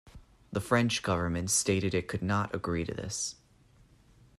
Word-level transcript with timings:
The 0.51 0.59
French 0.61 1.03
government 1.03 1.51
stated 1.51 1.93
it 1.93 2.07
could 2.07 2.23
not 2.23 2.55
agree 2.55 2.85
to 2.85 2.91
this. 2.95 3.35